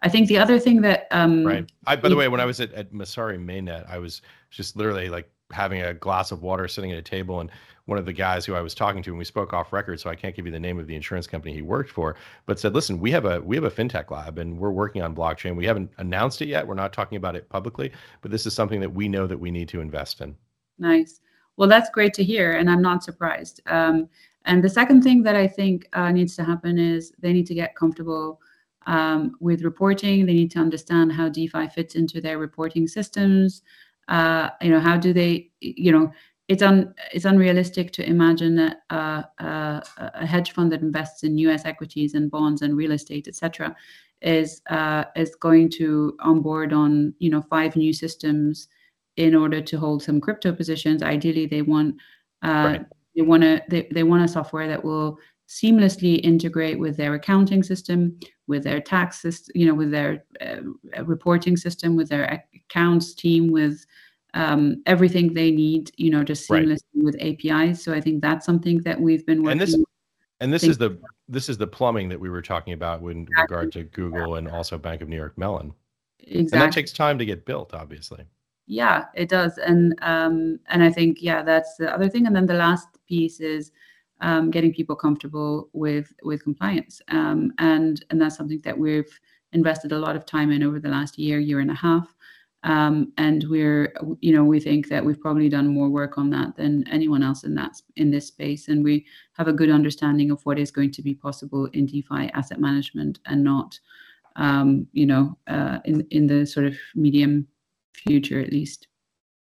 [0.02, 2.60] i think the other thing that um right I, by the way when i was
[2.60, 6.92] at, at Messari mainnet i was just literally like having a glass of water sitting
[6.92, 7.50] at a table and
[7.86, 10.10] one of the guys who I was talking to and we spoke off record so
[10.10, 12.74] I can't give you the name of the insurance company he worked for but said
[12.74, 15.66] listen we have a we have a fintech lab and we're working on blockchain we
[15.66, 18.94] haven't announced it yet we're not talking about it publicly but this is something that
[18.94, 20.36] we know that we need to invest in
[20.80, 21.22] nice
[21.58, 23.62] well, that's great to hear, and I'm not surprised.
[23.66, 24.08] Um,
[24.46, 27.56] and the second thing that I think uh, needs to happen is they need to
[27.56, 28.40] get comfortable
[28.86, 30.26] um, with reporting.
[30.26, 33.64] They need to understand how DeFi fits into their reporting systems.
[34.08, 35.50] Uh, you know, how do they?
[35.60, 36.12] You know,
[36.48, 41.38] it's un it's unrealistic to imagine that uh, uh, a hedge fund that invests in
[41.40, 41.66] U.S.
[41.66, 43.76] equities and bonds and real estate, etc.,
[44.22, 48.68] is uh, is going to onboard on you know five new systems
[49.18, 51.04] in order to hold some crypto positions.
[51.04, 51.96] Ideally, they want
[52.44, 52.86] uh, right.
[53.16, 55.18] they want to they, they want a software that will
[55.50, 58.18] seamlessly integrate with their accounting system,
[58.48, 63.52] with their tax system, you know, with their uh, reporting system, with their accounts team,
[63.52, 63.86] with
[64.34, 67.04] um, everything they need, you know, just seamlessly right.
[67.04, 67.84] with APIs.
[67.84, 69.62] So I think that's something that we've been working.
[69.62, 69.84] And this,
[70.40, 73.42] and this is the this is the plumbing that we were talking about in exactly.
[73.42, 75.74] regard to Google and also Bank of New York Mellon.
[76.20, 76.40] Exactly.
[76.40, 78.26] And that takes time to get built, obviously
[78.68, 82.46] yeah it does and um and i think yeah that's the other thing and then
[82.46, 83.72] the last piece is
[84.22, 87.02] um, getting people comfortable with with compliance.
[87.10, 89.20] Um, and and that's something that we've
[89.54, 92.14] invested a lot of time in over the last year year and a half.
[92.64, 96.56] Um, and we're you know we think that we've probably done more work on that
[96.56, 98.68] than anyone else in that in this space.
[98.68, 102.32] And we have a good understanding of what is going to be possible in defi
[102.34, 103.80] asset management and not
[104.36, 107.48] um, you know uh, in in the sort of medium
[107.94, 108.88] future at least.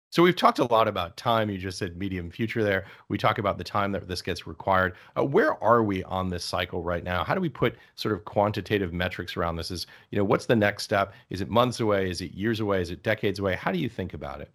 [0.09, 1.49] So we've talked a lot about time.
[1.49, 2.85] You just said medium future there.
[3.09, 4.95] We talk about the time that this gets required.
[5.17, 7.23] Uh, where are we on this cycle right now?
[7.23, 9.69] How do we put sort of quantitative metrics around this?
[9.69, 11.13] Is you know what's the next step?
[11.29, 12.09] Is it months away?
[12.09, 12.81] Is it years away?
[12.81, 13.55] Is it decades away?
[13.55, 14.49] How do you think about it?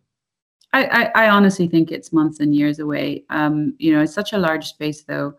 [0.72, 0.84] I,
[1.14, 3.24] I, I honestly think it's months and years away.
[3.28, 5.34] Um, you know, it's such a large space though.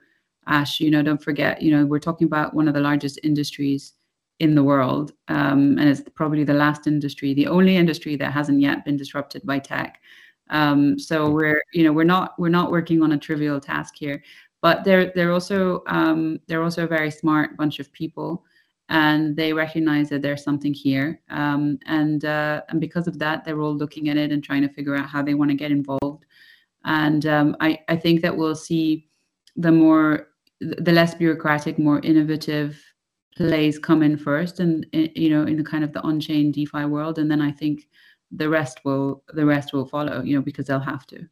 [0.45, 3.93] Ash, you know, don't forget, you know, we're talking about one of the largest industries
[4.39, 8.59] in the world, um, and it's probably the last industry, the only industry that hasn't
[8.59, 10.01] yet been disrupted by tech.
[10.49, 11.33] Um, so hmm.
[11.33, 14.23] we're, you know, we're not we're not working on a trivial task here,
[14.61, 18.43] but they're they're also um, they're also a very smart bunch of people,
[18.89, 23.61] and they recognize that there's something here, um, and uh, and because of that, they're
[23.61, 26.25] all looking at it and trying to figure out how they want to get involved.
[26.85, 29.07] And um, I I think that we'll see
[29.55, 30.27] the more
[30.59, 32.92] the less bureaucratic, more innovative
[33.35, 37.17] plays come in first and you know in the kind of the on-chain defi world
[37.17, 37.87] and then i think
[38.31, 41.25] the rest will the rest will follow you know because they'll have to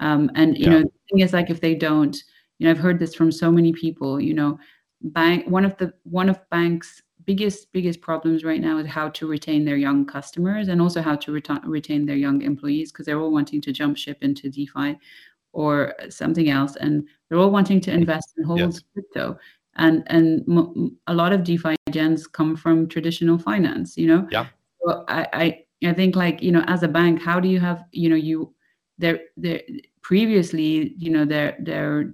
[0.00, 0.70] um, and you yeah.
[0.70, 2.24] know the thing is like if they don't
[2.58, 4.58] you know i've heard this from so many people you know
[5.02, 9.26] bank one of the one of banks biggest biggest problems right now is how to
[9.26, 13.20] retain their young customers and also how to retain retain their young employees because they're
[13.20, 14.98] all wanting to jump ship into defi
[15.52, 18.80] or something else and they're all wanting to invest and hold yes.
[18.92, 19.38] crypto
[19.76, 23.96] and and m- a lot of DeFi gens come from traditional finance.
[23.96, 24.28] You know.
[24.30, 24.46] Yeah.
[24.82, 27.84] So I, I I think like you know as a bank, how do you have
[27.92, 28.54] you know you
[28.98, 29.60] there there
[30.02, 32.12] previously you know their their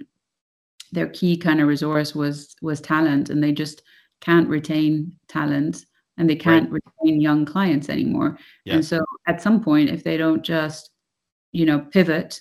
[0.93, 3.83] their key kind of resource was was talent, and they just
[4.21, 5.85] can't retain talent
[6.19, 6.81] and they can't right.
[7.01, 8.39] retain young clients anymore.
[8.65, 8.75] Yes.
[8.75, 10.91] And so at some point, if they don't just
[11.53, 12.41] you know pivot,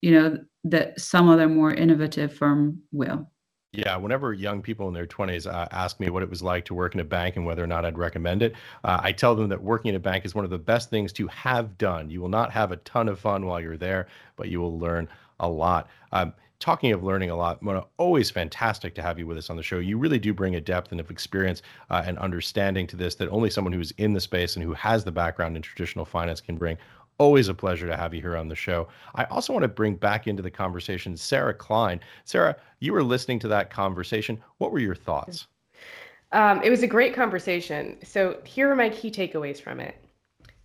[0.00, 3.30] you know that some other more innovative firm will.
[3.74, 6.74] Yeah, whenever young people in their 20s uh, ask me what it was like to
[6.74, 8.54] work in a bank and whether or not I'd recommend it,
[8.84, 11.10] uh, I tell them that working in a bank is one of the best things
[11.14, 12.10] to have done.
[12.10, 15.08] You will not have a ton of fun while you're there, but you will learn
[15.40, 15.88] a lot.
[16.12, 19.56] Um, talking of learning a lot, Mona, always fantastic to have you with us on
[19.56, 19.78] the show.
[19.78, 23.30] You really do bring a depth and of experience uh, and understanding to this that
[23.30, 26.58] only someone who's in the space and who has the background in traditional finance can
[26.58, 26.76] bring.
[27.22, 28.88] Always a pleasure to have you here on the show.
[29.14, 32.00] I also want to bring back into the conversation Sarah Klein.
[32.24, 34.42] Sarah, you were listening to that conversation.
[34.58, 35.46] What were your thoughts?
[36.32, 37.96] Um, it was a great conversation.
[38.02, 39.94] So, here are my key takeaways from it.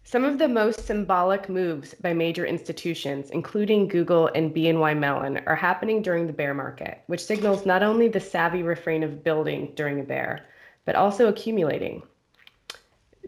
[0.04, 5.56] Some of the most symbolic moves by major institutions, including Google and BNY Mellon, are
[5.56, 10.00] happening during the bear market, which signals not only the savvy refrain of building during
[10.00, 10.48] a bear,
[10.86, 12.02] but also accumulating.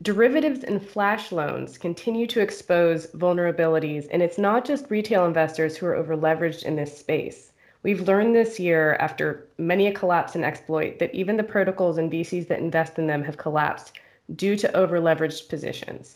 [0.02, 5.86] Derivatives and flash loans continue to expose vulnerabilities, and it's not just retail investors who
[5.88, 7.52] are overleveraged in this space.
[7.84, 12.10] We've learned this year, after many a collapse and exploit, that even the protocols and
[12.10, 14.00] VCs that invest in them have collapsed
[14.36, 16.16] due to overleveraged positions.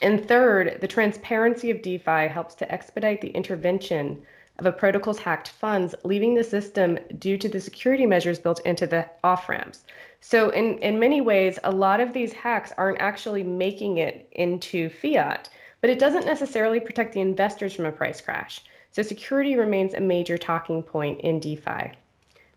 [0.00, 4.22] And third, the transparency of DeFi helps to expedite the intervention
[4.58, 8.86] of a protocol's hacked funds, leaving the system due to the security measures built into
[8.86, 9.84] the off ramps.
[10.20, 14.90] So, in, in many ways, a lot of these hacks aren't actually making it into
[14.90, 15.48] fiat,
[15.80, 18.60] but it doesn't necessarily protect the investors from a price crash.
[18.90, 21.92] So, security remains a major talking point in DeFi.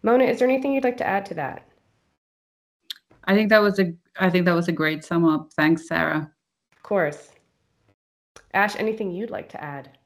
[0.03, 1.67] Mona, is there anything you'd like to add to that?
[3.25, 5.51] I think that was a I think that was a great sum up.
[5.53, 6.31] Thanks, Sarah.
[6.75, 7.29] Of course.
[8.53, 9.97] Ash, anything you'd like to add?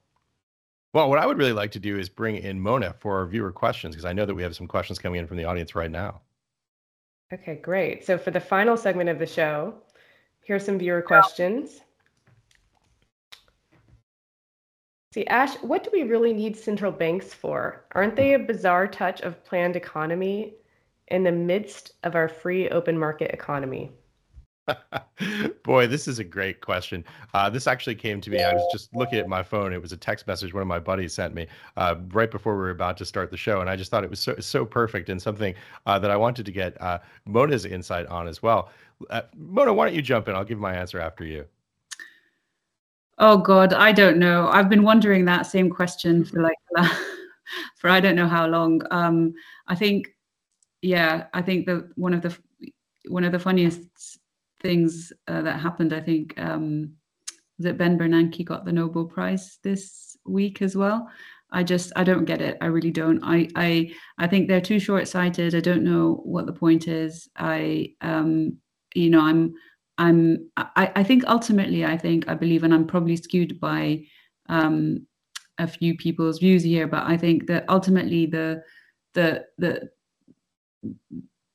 [0.94, 3.52] Well, what I would really like to do is bring in Mona for our viewer
[3.52, 5.92] questions because I know that we have some questions coming in from the audience right
[5.92, 6.22] now.
[7.34, 8.06] Okay, great.
[8.06, 9.74] So for the final segment of the show,
[10.42, 11.82] here are some viewer questions.
[15.12, 17.86] See, Ash, what do we really need central banks for?
[17.94, 20.56] Aren't they a bizarre touch of planned economy
[21.08, 23.92] in the midst of our free open market economy?
[25.64, 27.04] Boy, this is a great question.
[27.34, 28.42] Uh, this actually came to me.
[28.42, 29.74] I was just looking at my phone.
[29.74, 31.48] It was a text message one of my buddies sent me
[31.78, 34.10] uh, right before we were about to start the show, and I just thought it
[34.10, 35.54] was so so perfect and something
[35.86, 38.70] uh, that I wanted to get uh, Mona's insight on as well.
[39.10, 40.36] Uh, Mona, why don't you jump in?
[40.36, 41.46] I'll give my answer after you.
[43.18, 44.50] Oh God, I don't know.
[44.50, 46.58] I've been wondering that same question for like
[47.78, 48.82] for I don't know how long.
[48.92, 49.34] Um,
[49.68, 50.14] I think,
[50.82, 52.36] yeah, I think that one of the
[53.08, 54.20] one of the funniest
[54.66, 56.94] things uh, that happened, I think, um,
[57.60, 61.08] that Ben Bernanke got the Nobel Prize this week as well.
[61.52, 62.58] I just I don't get it.
[62.60, 63.24] I really don't.
[63.24, 65.56] I I I think they're too short sighted.
[65.56, 67.30] I don't know what the point is.
[67.38, 68.58] I um
[68.96, 69.54] you know I'm
[69.98, 74.04] I'm I, I think ultimately I think I believe and I'm probably skewed by
[74.50, 75.08] um,
[75.58, 78.64] a few people's views here, but I think that ultimately the
[79.14, 79.90] the the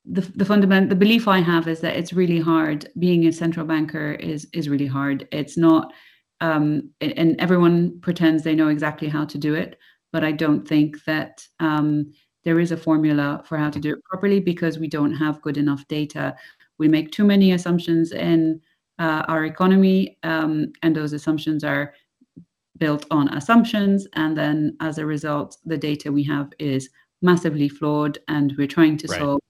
[0.04, 3.66] the, the fundament the belief I have is that it's really hard being a central
[3.66, 5.28] banker is is really hard.
[5.32, 5.92] It's not
[6.40, 9.78] um, and everyone pretends they know exactly how to do it,
[10.12, 12.12] but I don't think that um,
[12.44, 15.58] there is a formula for how to do it properly because we don't have good
[15.58, 16.34] enough data
[16.80, 18.60] we make too many assumptions in
[18.98, 21.92] uh, our economy, um, and those assumptions are
[22.78, 24.08] built on assumptions.
[24.14, 26.88] And then as a result, the data we have is
[27.20, 29.20] massively flawed, and we're trying to right.
[29.20, 29.40] solve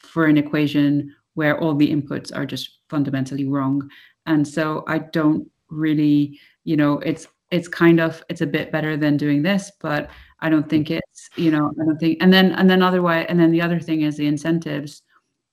[0.00, 3.88] for an equation where all the inputs are just fundamentally wrong.
[4.26, 8.96] And so I don't really, you know, it's it's kind of it's a bit better
[8.96, 12.52] than doing this, but I don't think it's, you know, I don't think and then
[12.52, 15.02] and then otherwise and then the other thing is the incentives,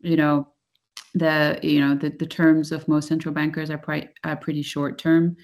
[0.01, 0.47] you know,
[1.17, 4.97] the you know the, the terms of most central bankers are, pri- are pretty short
[4.97, 5.35] term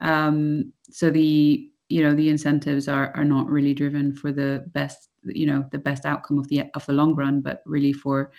[0.00, 5.09] um, so the you know the incentives are are not really driven for the best
[5.24, 8.30] you know the best outcome of the of the long run but really for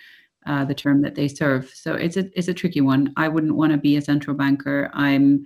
[0.46, 1.70] uh, the term that they serve.
[1.74, 3.12] So it's a it's a tricky one.
[3.16, 4.90] I wouldn't want to be a central banker.
[4.92, 5.44] I'm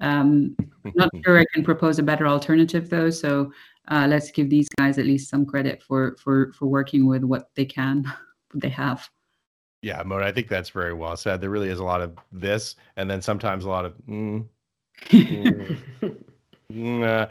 [0.00, 0.56] um,
[0.94, 3.10] not sure i can propose a better alternative though.
[3.10, 3.52] So
[3.88, 7.50] uh, let's give these guys at least some credit for for for working with what
[7.54, 8.04] they can
[8.52, 9.08] what they have.
[9.82, 11.40] Yeah, Mona, I think that's very well said.
[11.40, 14.46] There really is a lot of this, and then sometimes a lot of mm,
[15.06, 15.78] mm,
[16.72, 17.28] mm, uh,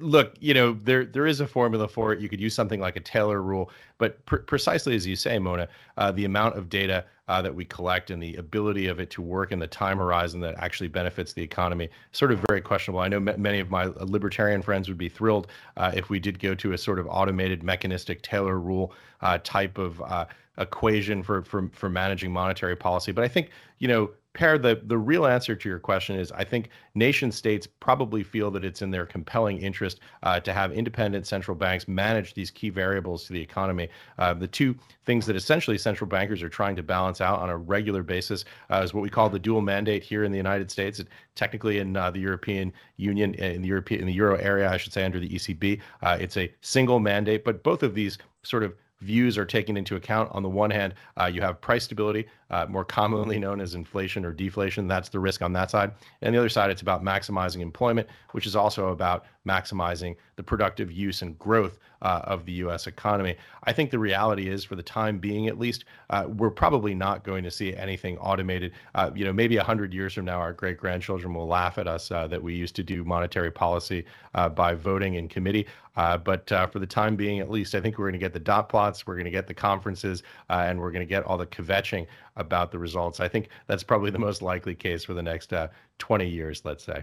[0.00, 2.20] look, you know, there there is a formula for it.
[2.20, 5.68] You could use something like a Taylor rule, but pr- precisely as you say, Mona,
[5.96, 9.22] uh, the amount of data uh, that we collect and the ability of it to
[9.22, 13.00] work in the time horizon that actually benefits the economy, sort of very questionable.
[13.00, 16.38] I know m- many of my libertarian friends would be thrilled uh, if we did
[16.38, 18.92] go to a sort of automated, mechanistic Taylor rule
[19.22, 20.26] uh, type of uh,
[20.58, 23.12] equation for for for managing monetary policy.
[23.12, 26.44] But I think you know Per, the, the real answer to your question is I
[26.44, 31.26] think nation states probably feel that it's in their compelling interest uh, to have independent
[31.26, 33.88] central banks manage these key variables to the economy.
[34.18, 34.76] Uh, the two
[35.06, 38.82] things that essentially central bankers are trying to balance out on a regular basis uh,
[38.84, 40.98] is what we call the dual mandate here in the United States.
[40.98, 44.76] It, technically, in uh, the European Union, in the European in the euro area, I
[44.76, 47.42] should say, under the ECB, uh, it's a single mandate.
[47.42, 50.30] But both of these sort of views are taken into account.
[50.32, 54.24] On the one hand, uh, you have price stability, uh, more commonly known as inflation
[54.24, 54.88] or deflation.
[54.88, 55.92] That's the risk on that side.
[56.22, 60.90] And the other side, it's about maximizing employment, which is also about maximizing the productive
[60.90, 62.86] use and growth uh, of the U.S.
[62.86, 63.34] economy.
[63.64, 67.24] I think the reality is, for the time being at least, uh, we're probably not
[67.24, 68.70] going to see anything automated.
[68.94, 72.12] Uh, you know, maybe 100 years from now, our great grandchildren will laugh at us
[72.12, 74.04] uh, that we used to do monetary policy
[74.36, 75.66] uh, by voting in committee.
[75.96, 78.38] Uh, but for the time being, at least, I think we're going to get the
[78.38, 81.46] dot plots, we're going to get the conferences, and we're going to get all the
[81.46, 83.18] kvetching about the results.
[83.18, 85.52] I think that's probably the most likely case for the next
[85.98, 87.02] 20 years, let's say.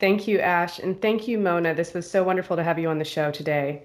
[0.00, 0.78] Thank you, Ash.
[0.78, 1.74] And thank you, Mona.
[1.74, 3.82] This was so wonderful to have you on the show today.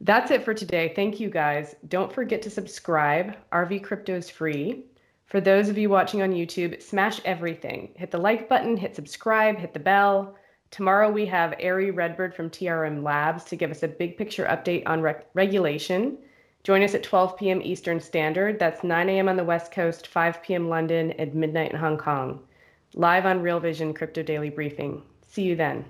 [0.00, 0.92] That's it for today.
[0.94, 1.74] Thank you, guys.
[1.88, 3.36] Don't forget to subscribe.
[3.50, 4.84] RV Crypto is free.
[5.26, 7.90] For those of you watching on YouTube, smash everything.
[7.96, 10.36] Hit the like button, hit subscribe, hit the bell.
[10.70, 14.84] Tomorrow we have Ari Redbord from TRM Labs to give us a big picture update
[14.86, 16.18] on re- regulation.
[16.62, 17.60] Join us at 12 p.m.
[17.62, 18.58] Eastern Standard.
[18.60, 19.28] That's 9 a.m.
[19.28, 20.68] on the West Coast, 5 p.m.
[20.68, 22.40] London, and midnight in Hong Kong.
[22.94, 25.02] Live on Real Vision Crypto Daily Briefing.
[25.36, 25.84] See you then.